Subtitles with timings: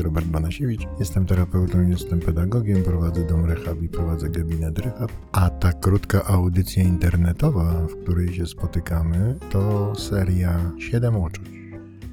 [0.00, 5.12] Się Robert Banasiewicz, jestem terapeutą, jestem pedagogiem, prowadzę dom rehab i prowadzę gabinet rehab.
[5.32, 11.50] A ta krótka audycja internetowa, w której się spotykamy, to seria 7 uczuć.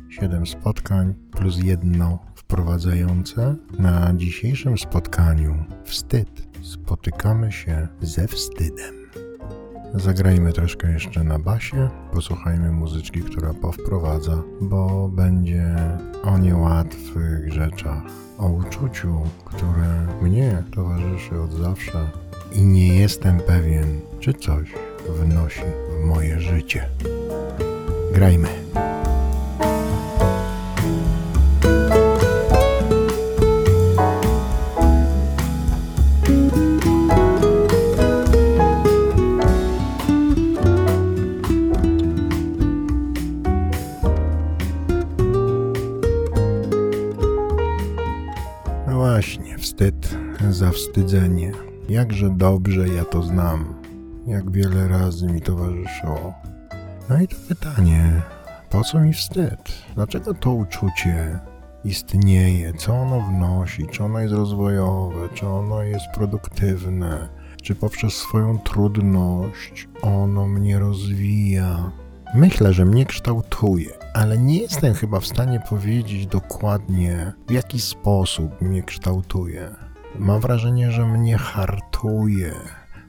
[0.09, 3.55] 7 spotkań plus jedno wprowadzające.
[3.79, 6.47] Na dzisiejszym spotkaniu wstyd.
[6.61, 8.96] Spotykamy się ze wstydem.
[9.93, 15.75] Zagrajmy troszkę jeszcze na basie, posłuchajmy muzyczki, która powprowadza, bo będzie
[16.23, 18.03] o niełatwych rzeczach,
[18.37, 22.11] o uczuciu, które mnie towarzyszy od zawsze
[22.55, 24.73] i nie jestem pewien, czy coś
[25.09, 25.61] wnosi
[26.01, 26.89] w moje życie.
[28.13, 28.66] Grajmy.
[49.77, 50.17] Wstyd,
[50.49, 51.51] zawstydzenie.
[51.89, 53.73] Jakże dobrze ja to znam.
[54.27, 56.33] Jak wiele razy mi towarzyszyło.
[57.09, 58.21] No i to pytanie,
[58.69, 59.73] po co mi wstyd?
[59.95, 61.39] Dlaczego to uczucie
[61.83, 62.73] istnieje?
[62.73, 63.87] Co ono wnosi?
[63.87, 65.29] Czy ono jest rozwojowe?
[65.33, 67.29] Czy ono jest produktywne?
[67.63, 71.91] Czy poprzez swoją trudność ono mnie rozwija?
[72.35, 78.61] Myślę, że mnie kształtuje, ale nie jestem chyba w stanie powiedzieć dokładnie, w jaki sposób
[78.61, 79.69] mnie kształtuje.
[80.15, 82.51] Mam wrażenie, że mnie hartuje.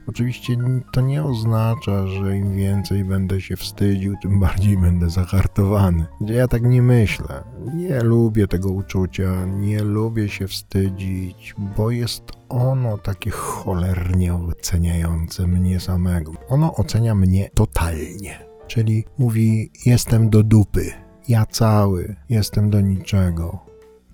[0.06, 0.56] Oczywiście
[0.92, 6.06] to nie oznacza, że im więcej będę się wstydził, tym bardziej będę zahartowany.
[6.20, 7.44] Ja tak nie myślę.
[7.74, 15.80] Nie lubię tego uczucia, nie lubię się wstydzić, bo jest ono takie cholernie oceniające mnie
[15.80, 16.32] samego.
[16.48, 18.47] Ono ocenia mnie totalnie.
[18.68, 20.92] Czyli mówi: Jestem do dupy,
[21.28, 23.58] ja cały, jestem do niczego.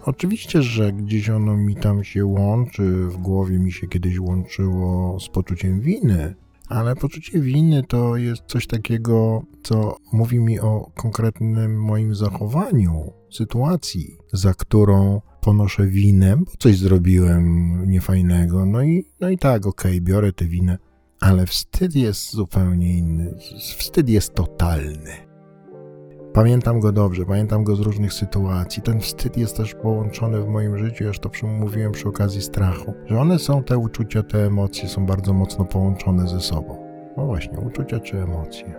[0.01, 5.29] Oczywiście, że gdzieś ono mi tam się łączy, w głowie mi się kiedyś łączyło z
[5.29, 6.35] poczuciem winy,
[6.69, 14.17] ale poczucie winy to jest coś takiego, co mówi mi o konkretnym moim zachowaniu, sytuacji,
[14.33, 18.67] za którą ponoszę winę, bo coś zrobiłem niefajnego.
[18.67, 20.79] No i, no i tak, okej, biorę tę winę,
[21.21, 23.35] ale wstyd jest zupełnie inny.
[23.79, 25.11] Wstyd jest totalny.
[26.33, 28.83] Pamiętam go dobrze, pamiętam go z różnych sytuacji.
[28.83, 33.21] Ten wstyd jest też połączony w moim życiu, już to mówiłem przy okazji strachu, że
[33.21, 36.85] one są, te uczucia, te emocje są bardzo mocno połączone ze sobą.
[37.17, 38.75] No właśnie, uczucia czy emocje?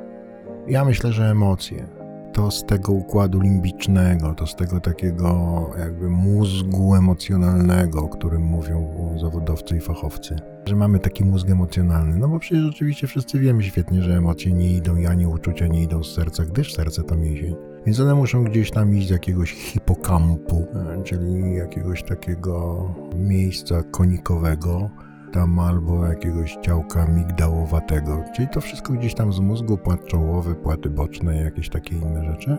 [0.67, 2.04] Ja myślę, że emocje
[2.35, 8.88] to z tego układu limbicznego, to z tego takiego jakby mózgu emocjonalnego, o którym mówią
[9.22, 10.35] zawodowcy i fachowcy,
[10.66, 12.18] że mamy taki mózg emocjonalny.
[12.18, 15.84] No bo przecież oczywiście wszyscy wiemy świetnie, że emocje nie idą i ani uczucia nie
[15.84, 17.56] idą z serca, gdyż serce to mięsień.
[17.85, 20.66] Więc one muszą gdzieś tam iść z jakiegoś hipokampu,
[21.03, 22.85] czyli jakiegoś takiego
[23.16, 24.90] miejsca konikowego,
[25.35, 30.90] tam albo jakiegoś ciałka migdałowatego, czyli to wszystko gdzieś tam z mózgu, płat czołowy, płaty
[30.90, 32.57] boczne, jakieś takie inne rzeczy,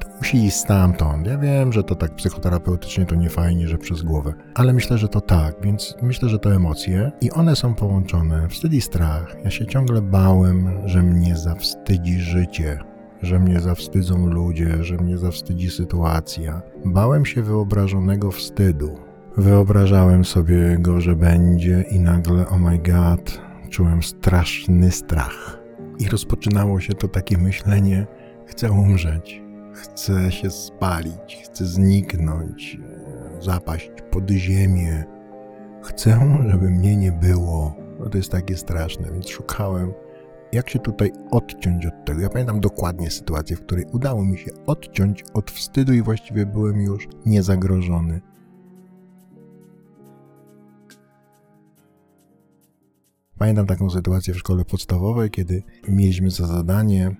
[0.00, 1.26] to musi iść stamtąd.
[1.26, 5.08] Ja wiem, że to tak psychoterapeutycznie to nie fajnie, że przez głowę, ale myślę, że
[5.08, 8.48] to tak, więc myślę, że to emocje i one są połączone.
[8.48, 9.36] Wstyd i strach.
[9.44, 12.78] Ja się ciągle bałem, że mnie zawstydzi życie,
[13.22, 16.62] że mnie zawstydzą ludzie, że mnie zawstydzi sytuacja.
[16.84, 19.13] Bałem się wyobrażonego wstydu.
[19.36, 23.40] Wyobrażałem sobie go, że będzie i nagle, oh my god,
[23.70, 25.60] czułem straszny strach.
[25.98, 28.06] I rozpoczynało się to takie myślenie,
[28.46, 32.78] chcę umrzeć, chcę się spalić, chcę zniknąć,
[33.40, 35.04] zapaść pod ziemię.
[35.82, 37.76] Chcę, żeby mnie nie było.
[38.00, 39.92] No to jest takie straszne, więc szukałem,
[40.52, 42.20] jak się tutaj odciąć od tego.
[42.20, 46.80] Ja pamiętam dokładnie sytuację, w której udało mi się odciąć od wstydu i właściwie byłem
[46.80, 48.20] już niezagrożony.
[53.38, 57.16] Pamiętam taką sytuację w szkole podstawowej, kiedy mieliśmy za zadanie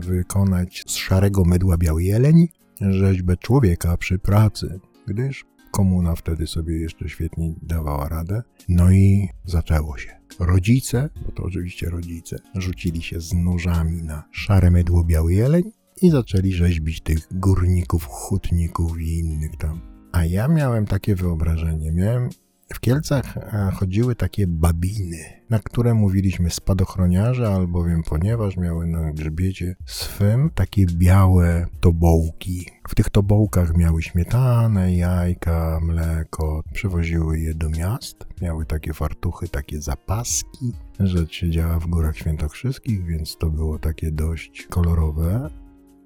[0.00, 2.48] wykonać z szarego mydła biały jeleń
[2.80, 8.42] rzeźbę człowieka przy pracy, gdyż komuna wtedy sobie jeszcze świetnie dawała radę.
[8.68, 10.20] No i zaczęło się.
[10.38, 15.62] Rodzice, bo to oczywiście rodzice, rzucili się z nóżami na szare mydło biały jeleń
[16.02, 19.80] i zaczęli rzeźbić tych górników, hutników i innych tam.
[20.12, 22.28] A ja miałem takie wyobrażenie, miałem
[22.74, 25.18] w Kielcach e, chodziły takie babiny,
[25.50, 32.66] na które mówiliśmy spadochroniarze, albowiem ponieważ miały na grzbiecie swym takie białe tobołki.
[32.88, 38.26] W tych tobołkach miały śmietanę, jajka, mleko, przywoziły je do miast.
[38.42, 40.72] Miały takie fartuchy, takie zapaski.
[41.00, 45.50] Rzecz się działa w Górach Świętokrzyskich, więc to było takie dość kolorowe.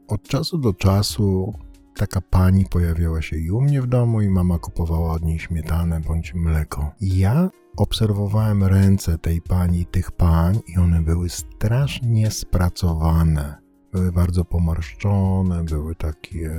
[0.09, 1.55] Od czasu do czasu
[1.95, 6.01] taka pani pojawiała się i u mnie w domu, i mama kupowała od niej śmietanę
[6.01, 6.93] bądź mleko.
[7.01, 13.65] Ja obserwowałem ręce tej pani, tych pań, i one były strasznie spracowane.
[13.93, 16.51] Były bardzo pomarszczone, były takie,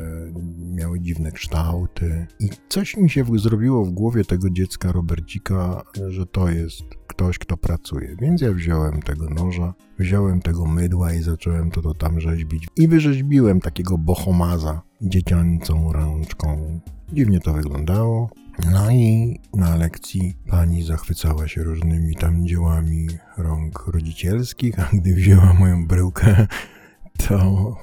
[0.58, 2.28] miały dziwne kształty.
[2.40, 7.58] I coś mi się zrobiło w głowie tego dziecka Robercika, że to jest ktoś, kto
[7.58, 8.16] pracuje.
[8.22, 12.68] Więc ja wziąłem tego noża, wziąłem tego mydła i zacząłem to, to tam rzeźbić.
[12.78, 16.80] I wyrzeźbiłem takiego bohomaza dziecięcą rączką.
[17.14, 18.30] Dziwnie to wyglądało.
[18.72, 23.08] No i na lekcji pani zachwycała się różnymi tam dziełami
[23.38, 26.48] rąk rodzicielskich, a gdy wzięła moją bryłkę,
[27.28, 27.76] to,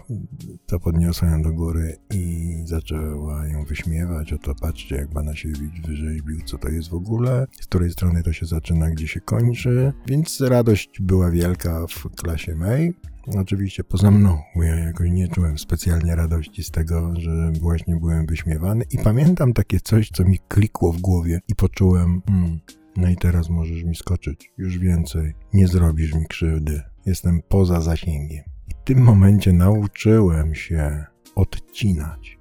[0.67, 4.33] to podniosła ją do góry i zaczęła ją wyśmiewać.
[4.33, 8.47] Oto patrzcie, jak Banasiewicz wyrzeźbił, co to jest w ogóle, z której strony to się
[8.47, 9.93] zaczyna, gdzie się kończy.
[10.07, 12.95] Więc radość była wielka w klasie May.
[13.27, 18.85] Oczywiście poza mną, ja jakoś nie czułem specjalnie radości z tego, że właśnie byłem wyśmiewany.
[18.91, 22.61] I pamiętam takie coś, co mi klikło w głowie i poczułem, hmm,
[22.97, 24.53] no i teraz możesz mi skoczyć.
[24.59, 25.35] Już więcej.
[25.53, 26.83] Nie zrobisz mi krzywdy.
[27.07, 28.45] Jestem poza zasięgiem.
[28.69, 31.05] I w tym momencie nauczyłem się
[31.35, 32.39] odcinać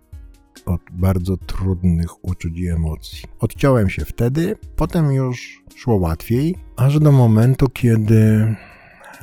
[0.66, 3.24] od bardzo trudnych uczuć i emocji.
[3.40, 8.56] Odciąłem się wtedy, potem już szło łatwiej, aż do momentu, kiedy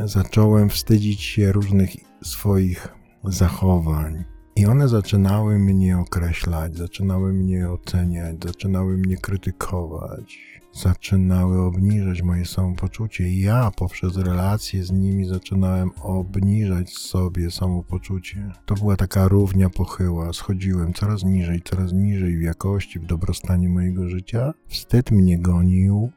[0.05, 1.91] zacząłem wstydzić się różnych
[2.23, 2.89] swoich
[3.25, 4.25] zachowań.
[4.57, 10.39] I one zaczynały mnie określać, zaczynały mnie oceniać, zaczynały mnie krytykować,
[10.73, 13.29] zaczynały obniżać moje samopoczucie.
[13.29, 18.53] I ja poprzez relacje z nimi zaczynałem obniżać sobie samopoczucie.
[18.67, 20.33] To była taka równia pochyła.
[20.33, 24.53] Schodziłem coraz niżej, coraz niżej w jakości, w dobrostanie mojego życia.
[24.69, 26.11] Wstyd mnie gonił,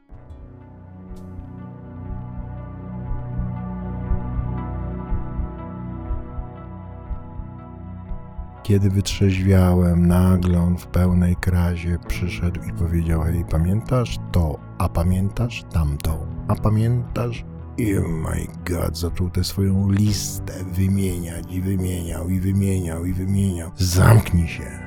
[8.72, 15.64] Kiedy wytrzeźwiałem, nagle on w pełnej krazie przyszedł i powiedział: Hej, pamiętasz to, a pamiętasz
[15.74, 17.46] tamto, a pamiętasz?
[17.78, 23.72] I oh my god, zaczął tę swoją listę wymieniać i wymieniał, i wymieniał, i wymieniał.
[23.76, 24.80] Zamknij się.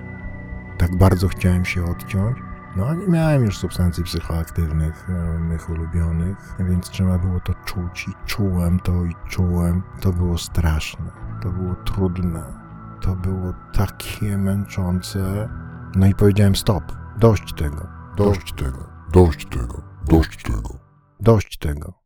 [0.79, 2.39] Tak bardzo chciałem się odciąć.
[2.77, 8.27] No, nie miałem już substancji psychoaktywnych, e, mych ulubionych, więc trzeba było to czuć i
[8.27, 9.83] czułem to i czułem.
[10.01, 11.11] To było straszne,
[11.43, 12.64] to było trudne
[13.05, 15.49] to było takie męczące.
[15.97, 16.83] No i powiedziałem stop,
[17.21, 17.87] dość tego,
[18.17, 20.79] Dość tego, dość tego, dość tego.
[21.21, 22.05] dość tego.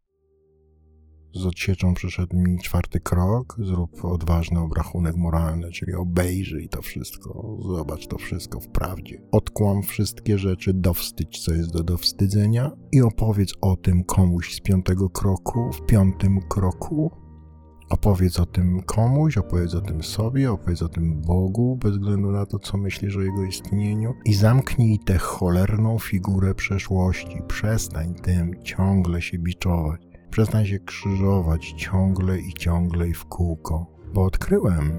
[1.35, 8.07] Z odsieczą przyszedł mi czwarty krok, zrób odważny obrachunek moralny, czyli obejrzyj to wszystko, zobacz
[8.07, 9.23] to wszystko w prawdzie.
[9.33, 15.11] Odkłam wszystkie rzeczy, dowstydź, co jest do dowstydzenia i opowiedz o tym komuś z piątego
[15.11, 17.11] kroku, w piątym kroku,
[17.89, 22.47] Opowiedz o tym komuś, opowiedz o tym sobie, opowiedz o tym Bogu, bez względu na
[22.47, 27.43] to, co myślisz o jego istnieniu, i zamknij tę cholerną figurę przeszłości.
[27.49, 30.01] Przestań tym ciągle się biczować.
[30.31, 33.87] Przestań się krzyżować ciągle i ciągle i w kółko.
[34.15, 34.93] Bo odkryłem,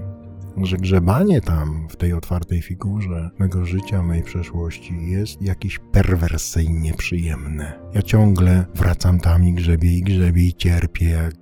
[0.56, 7.80] że grzebanie tam w tej otwartej figurze mego życia, mojej przeszłości jest jakieś perwersyjnie przyjemne.
[7.94, 11.39] Ja ciągle wracam tam i grzebię i grzebię i cierpię, jakby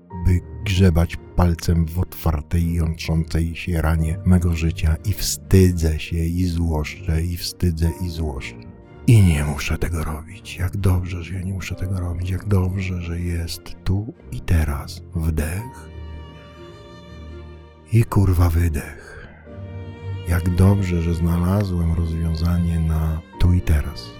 [0.68, 7.37] grzebać palcem w otwartej, jątrzącej się ranie mego życia i wstydzę się i złoszczę, i
[7.37, 8.56] wstydzę i złoszczę.
[9.06, 10.56] I nie muszę tego robić.
[10.56, 12.30] Jak dobrze, że ja nie muszę tego robić.
[12.30, 15.02] Jak dobrze, że jest tu i teraz.
[15.14, 15.88] Wdech
[17.92, 19.28] i kurwa wydech.
[20.28, 24.10] Jak dobrze, że znalazłem rozwiązanie na tu i teraz.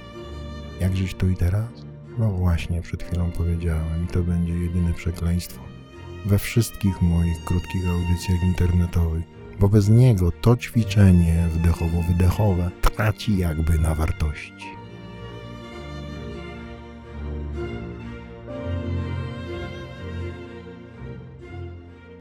[0.81, 1.71] Jak żyć tu i teraz?
[2.19, 5.68] No właśnie, przed chwilą powiedziałem, i to będzie jedyne przekleństwo
[6.27, 9.25] we wszystkich moich krótkich audycjach internetowych,
[9.61, 14.79] bo bez niego to ćwiczenie wdechowo-wydechowe traci jakby na wartości.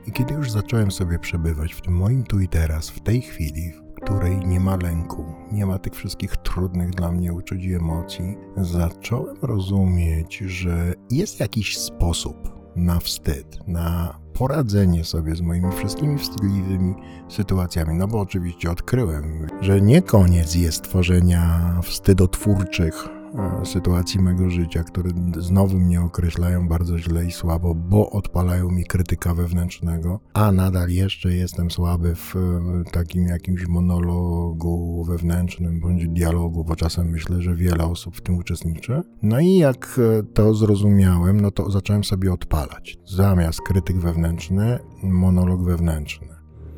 [0.08, 3.72] I kiedy już zacząłem sobie przebywać w tym moim tu i teraz, w tej chwili,
[3.72, 8.36] w której nie ma lęku, nie ma tych wszystkich trudnych dla mnie uczuć i emocji,
[8.58, 16.96] zacząłem rozumieć, że jest jakiś sposób, na wstyd, na poradzenie sobie z moimi wszystkimi wstydliwymi
[17.30, 17.96] sytuacjami.
[17.96, 23.17] No bo oczywiście odkryłem, że nie koniec jest tworzenia wstydotwórczych
[23.64, 29.34] sytuacji mego życia, które znowu mnie określają bardzo źle i słabo, bo odpalają mi krytyka
[29.34, 36.76] wewnętrznego, a nadal jeszcze jestem słaby w e, takim jakimś monologu wewnętrznym bądź dialogu, bo
[36.76, 39.02] czasem myślę, że wiele osób w tym uczestniczy.
[39.22, 42.98] No i jak e, to zrozumiałem, no to zacząłem sobie odpalać.
[43.06, 46.28] Zamiast krytyk wewnętrzny, monolog wewnętrzny.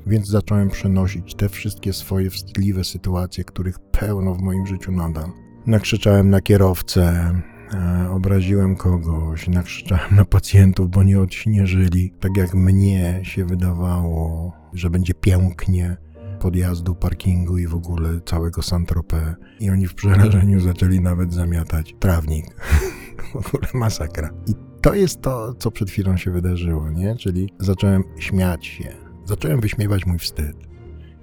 [0.08, 5.49] Więc zacząłem przenosić te wszystkie swoje wstydliwe sytuacje, których pełno w moim życiu nadal.
[5.70, 7.34] Nakrzyczałem na kierowcę,
[7.74, 14.90] e, obraziłem kogoś, nakrzyczałem na pacjentów, bo nie odśnieżyli, tak jak mnie się wydawało, że
[14.90, 15.98] będzie pięknie
[16.40, 19.36] podjazdu, parkingu i w ogóle całego Saint-Tropez.
[19.60, 22.46] I oni w przerażeniu zaczęli nawet zamiatać trawnik.
[23.32, 24.30] w ogóle masakra.
[24.48, 27.16] I to jest to, co przed chwilą się wydarzyło, nie?
[27.16, 28.94] Czyli zacząłem śmiać się,
[29.26, 30.56] zacząłem wyśmiewać mój wstyd.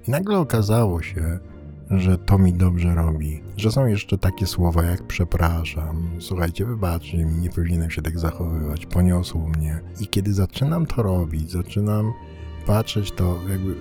[0.07, 1.39] I nagle okazało się,
[1.91, 7.33] że to mi dobrze robi, że są jeszcze takie słowa jak przepraszam, słuchajcie, wybaczcie mi,
[7.33, 9.79] nie powinienem się tak zachowywać, poniosło mnie.
[9.99, 12.13] I kiedy zaczynam to robić, zaczynam
[12.65, 13.75] patrzeć to jakby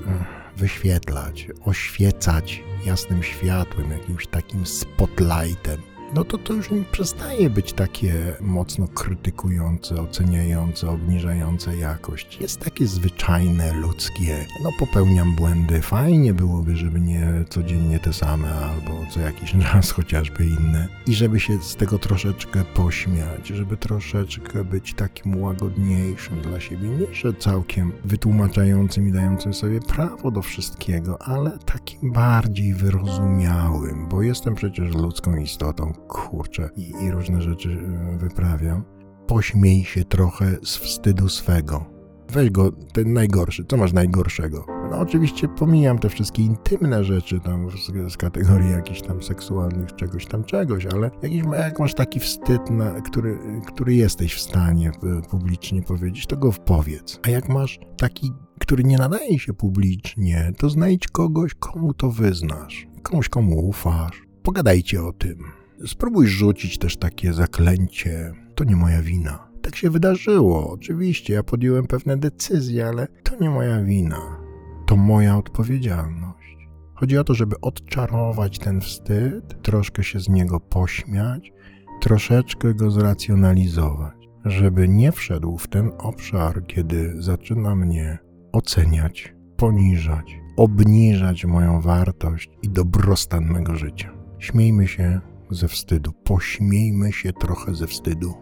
[0.56, 5.80] wyświetlać, oświecać jasnym światłem, jakimś takim spotlightem,
[6.14, 12.40] no to to już nie przestaje być takie mocno krytykujące, oceniające, obniżające jakość.
[12.40, 14.46] Jest takie zwyczajne, ludzkie.
[14.64, 20.46] No popełniam błędy, fajnie byłoby, żeby nie codziennie te same, albo co jakiś raz chociażby
[20.46, 20.88] inne.
[21.06, 26.88] I żeby się z tego troszeczkę pośmiać, żeby troszeczkę być takim łagodniejszym dla siebie.
[26.88, 34.22] Nie, że całkiem wytłumaczającym i dającym sobie prawo do wszystkiego, ale takim bardziej wyrozumiałym, bo
[34.22, 38.84] jestem przecież ludzką istotą, kurczę, i, i różne rzeczy e, wyprawiam.
[39.26, 41.96] Pośmiej się trochę z wstydu swego.
[42.32, 43.64] Weź go, ten najgorszy.
[43.64, 44.66] Co masz najgorszego?
[44.90, 50.26] No oczywiście pomijam te wszystkie intymne rzeczy tam z, z kategorii jakichś tam seksualnych, czegoś
[50.26, 55.22] tam, czegoś, ale jakiś, jak masz taki wstyd, na, który, który jesteś w stanie e,
[55.30, 57.20] publicznie powiedzieć, to go powiedz.
[57.26, 62.86] A jak masz taki, który nie nadaje się publicznie, to znajdź kogoś, komu to wyznasz.
[63.02, 64.22] Komuś, komu ufasz.
[64.42, 65.38] Pogadajcie o tym.
[65.86, 68.32] Spróbuj rzucić też takie zaklęcie.
[68.54, 69.48] To nie moja wina.
[69.62, 70.70] Tak się wydarzyło.
[70.70, 74.38] Oczywiście, ja podjąłem pewne decyzje, ale to nie moja wina.
[74.86, 76.56] To moja odpowiedzialność.
[76.94, 81.52] Chodzi o to, żeby odczarować ten wstyd, troszkę się z niego pośmiać,
[82.00, 84.14] troszeczkę go zracjonalizować,
[84.44, 88.18] żeby nie wszedł w ten obszar, kiedy zaczyna mnie
[88.52, 94.12] oceniać, poniżać, obniżać moją wartość i dobrostan mego życia.
[94.38, 98.34] Śmiejmy się ze wstydu, pośmiejmy się trochę ze wstydu.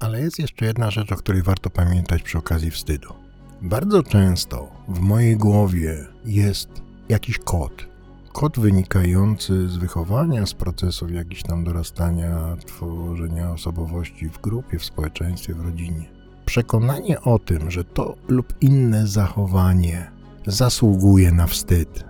[0.00, 3.08] Ale jest jeszcze jedna rzecz, o której warto pamiętać przy okazji wstydu.
[3.62, 6.68] Bardzo często w mojej głowie jest
[7.08, 7.88] jakiś kod.
[8.32, 15.54] Kod wynikający z wychowania, z procesów jakichś tam dorastania, tworzenia osobowości w grupie, w społeczeństwie,
[15.54, 16.04] w rodzinie.
[16.46, 20.10] Przekonanie o tym, że to lub inne zachowanie
[20.46, 22.04] zasługuje na wstyd.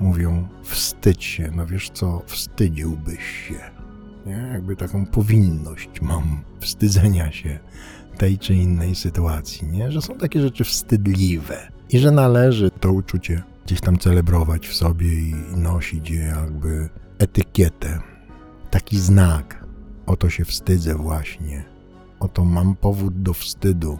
[0.00, 3.60] Mówią, wstydź się, no wiesz co, wstydziłbyś się.
[4.26, 4.48] Nie?
[4.52, 7.58] Jakby taką powinność mam wstydzenia się
[8.18, 9.92] tej czy innej sytuacji, nie?
[9.92, 15.12] Że są takie rzeczy wstydliwe i że należy to uczucie gdzieś tam celebrować w sobie
[15.12, 16.88] i nosić je jakby
[17.18, 17.98] etykietę,
[18.70, 19.64] taki znak.
[20.06, 21.64] Oto się wstydzę właśnie,
[22.20, 23.98] oto mam powód do wstydu,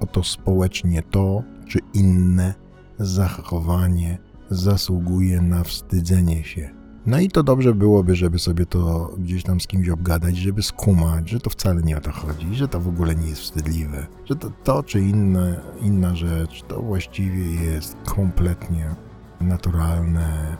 [0.00, 2.54] oto społecznie to czy inne
[2.98, 4.18] zachowanie
[4.50, 6.70] zasługuje na wstydzenie się.
[7.06, 11.30] No i to dobrze byłoby, żeby sobie to gdzieś tam z kimś obgadać, żeby skumać,
[11.30, 14.36] że to wcale nie o to chodzi, że to w ogóle nie jest wstydliwe, że
[14.36, 18.94] to, to czy inne, inna rzecz to właściwie jest kompletnie
[19.40, 20.56] naturalne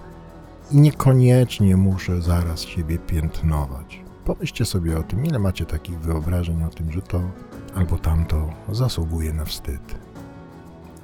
[0.71, 4.05] i niekoniecznie muszę zaraz siebie piętnować.
[4.25, 7.23] Pomyślcie sobie o tym, ile macie takich wyobrażeń o tym, że to
[7.75, 10.08] albo tamto zasługuje na wstyd.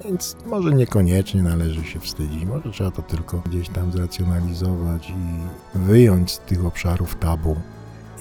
[0.05, 6.31] Więc może niekoniecznie należy się wstydzić, może trzeba to tylko gdzieś tam zracjonalizować i wyjąć
[6.31, 7.55] z tych obszarów tabu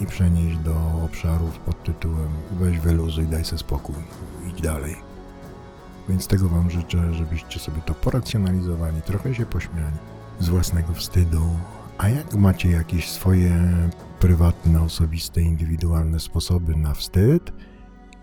[0.00, 0.74] i przenieść do
[1.04, 3.94] obszarów pod tytułem weź wyluzuj, daj sobie spokój,
[4.50, 4.96] idź dalej.
[6.08, 9.96] Więc tego Wam życzę, żebyście sobie to poracjonalizowali, trochę się pośmiali
[10.40, 11.42] z własnego wstydu.
[11.98, 13.72] A jak macie jakieś swoje
[14.20, 17.52] prywatne, osobiste, indywidualne sposoby na wstyd,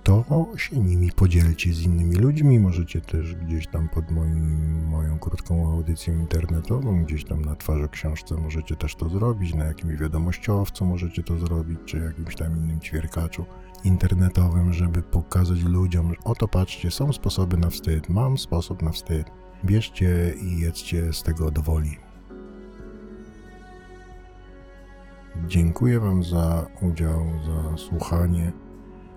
[0.03, 2.59] to się nimi podzielcie z innymi ludźmi.
[2.59, 8.35] Możecie też gdzieś tam pod moim, moją krótką audycją internetową, gdzieś tam na twarzy książce
[8.35, 13.45] możecie też to zrobić, na jakimś wiadomościowcu możecie to zrobić, czy jakimś tam innym ćwierkaczu
[13.83, 19.31] internetowym, żeby pokazać ludziom, że oto patrzcie, są sposoby na wstyd, mam sposób na wstyd.
[19.65, 21.97] Bierzcie i jedzcie z tego do woli.
[25.47, 28.51] Dziękuję Wam za udział, za słuchanie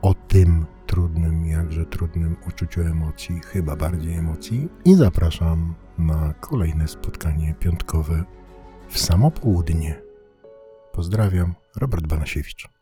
[0.02, 4.68] o tym trudnym, jakże trudnym uczuciu emocji, chyba bardziej emocji.
[4.84, 8.24] I zapraszam na kolejne spotkanie piątkowe
[8.88, 10.02] w samo południe.
[10.92, 12.73] Pozdrawiam, Robert Banasiewicz.